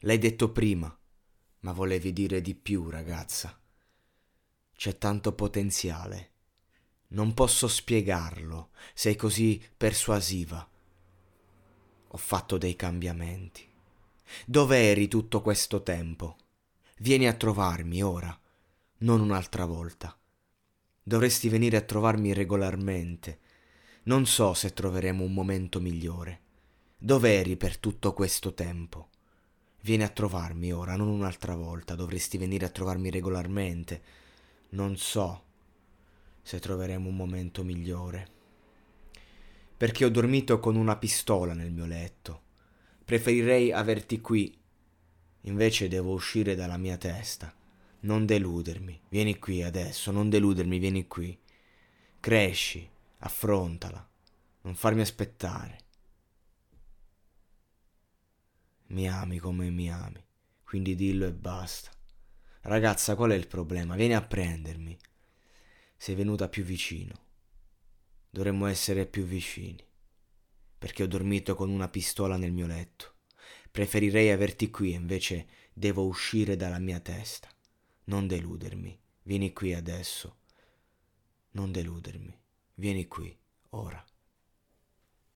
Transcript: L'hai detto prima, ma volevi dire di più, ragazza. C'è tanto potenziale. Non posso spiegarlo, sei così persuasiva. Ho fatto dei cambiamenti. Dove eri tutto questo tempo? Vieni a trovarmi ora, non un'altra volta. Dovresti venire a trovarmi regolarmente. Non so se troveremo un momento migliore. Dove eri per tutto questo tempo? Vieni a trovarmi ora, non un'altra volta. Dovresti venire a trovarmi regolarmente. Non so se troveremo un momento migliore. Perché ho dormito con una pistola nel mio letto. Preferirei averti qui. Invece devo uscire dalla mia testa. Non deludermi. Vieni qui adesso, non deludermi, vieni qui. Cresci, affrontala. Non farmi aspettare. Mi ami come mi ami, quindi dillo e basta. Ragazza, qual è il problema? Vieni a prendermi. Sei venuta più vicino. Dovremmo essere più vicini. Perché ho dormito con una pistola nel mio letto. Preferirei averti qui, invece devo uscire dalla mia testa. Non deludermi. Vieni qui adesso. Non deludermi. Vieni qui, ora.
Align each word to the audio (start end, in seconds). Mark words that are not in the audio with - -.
L'hai 0.00 0.18
detto 0.18 0.52
prima, 0.52 0.94
ma 1.60 1.72
volevi 1.72 2.12
dire 2.12 2.42
di 2.42 2.54
più, 2.54 2.90
ragazza. 2.90 3.58
C'è 4.76 4.98
tanto 4.98 5.32
potenziale. 5.32 6.30
Non 7.08 7.32
posso 7.32 7.66
spiegarlo, 7.66 8.70
sei 8.92 9.16
così 9.16 9.62
persuasiva. 9.76 10.68
Ho 12.08 12.16
fatto 12.18 12.58
dei 12.58 12.76
cambiamenti. 12.76 13.66
Dove 14.44 14.78
eri 14.78 15.08
tutto 15.08 15.40
questo 15.40 15.82
tempo? 15.82 16.36
Vieni 16.98 17.26
a 17.26 17.32
trovarmi 17.32 18.02
ora, 18.02 18.38
non 18.98 19.20
un'altra 19.20 19.64
volta. 19.64 20.16
Dovresti 21.02 21.48
venire 21.48 21.76
a 21.78 21.82
trovarmi 21.82 22.32
regolarmente. 22.34 23.40
Non 24.04 24.26
so 24.26 24.52
se 24.52 24.72
troveremo 24.72 25.24
un 25.24 25.32
momento 25.32 25.80
migliore. 25.80 26.40
Dove 26.98 27.38
eri 27.38 27.56
per 27.56 27.78
tutto 27.78 28.12
questo 28.12 28.52
tempo? 28.52 29.10
Vieni 29.86 30.02
a 30.02 30.08
trovarmi 30.08 30.72
ora, 30.72 30.96
non 30.96 31.06
un'altra 31.06 31.54
volta. 31.54 31.94
Dovresti 31.94 32.38
venire 32.38 32.66
a 32.66 32.70
trovarmi 32.70 33.08
regolarmente. 33.08 34.02
Non 34.70 34.96
so 34.96 35.44
se 36.42 36.58
troveremo 36.58 37.08
un 37.08 37.14
momento 37.14 37.62
migliore. 37.62 38.28
Perché 39.76 40.04
ho 40.04 40.08
dormito 40.08 40.58
con 40.58 40.74
una 40.74 40.96
pistola 40.96 41.52
nel 41.52 41.70
mio 41.70 41.86
letto. 41.86 42.42
Preferirei 43.04 43.70
averti 43.70 44.20
qui. 44.20 44.58
Invece 45.42 45.86
devo 45.86 46.14
uscire 46.14 46.56
dalla 46.56 46.78
mia 46.78 46.96
testa. 46.96 47.54
Non 48.00 48.26
deludermi. 48.26 49.02
Vieni 49.08 49.38
qui 49.38 49.62
adesso, 49.62 50.10
non 50.10 50.28
deludermi, 50.28 50.80
vieni 50.80 51.06
qui. 51.06 51.38
Cresci, 52.18 52.90
affrontala. 53.18 54.04
Non 54.62 54.74
farmi 54.74 55.02
aspettare. 55.02 55.78
Mi 58.96 59.10
ami 59.10 59.36
come 59.36 59.68
mi 59.68 59.92
ami, 59.92 60.24
quindi 60.64 60.94
dillo 60.94 61.26
e 61.26 61.32
basta. 61.34 61.90
Ragazza, 62.62 63.14
qual 63.14 63.32
è 63.32 63.34
il 63.34 63.46
problema? 63.46 63.94
Vieni 63.94 64.14
a 64.14 64.22
prendermi. 64.22 64.96
Sei 65.98 66.14
venuta 66.14 66.48
più 66.48 66.64
vicino. 66.64 67.14
Dovremmo 68.30 68.64
essere 68.64 69.04
più 69.04 69.24
vicini. 69.24 69.84
Perché 70.78 71.02
ho 71.02 71.06
dormito 71.06 71.54
con 71.54 71.68
una 71.68 71.90
pistola 71.90 72.38
nel 72.38 72.52
mio 72.52 72.66
letto. 72.66 73.16
Preferirei 73.70 74.30
averti 74.30 74.70
qui, 74.70 74.94
invece 74.94 75.46
devo 75.74 76.06
uscire 76.06 76.56
dalla 76.56 76.78
mia 76.78 76.98
testa. 76.98 77.50
Non 78.04 78.26
deludermi. 78.26 78.98
Vieni 79.24 79.52
qui 79.52 79.74
adesso. 79.74 80.38
Non 81.50 81.70
deludermi. 81.70 82.34
Vieni 82.76 83.06
qui, 83.08 83.38
ora. 83.70 84.02